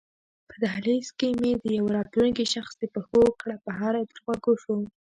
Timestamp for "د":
1.63-1.65, 2.77-2.83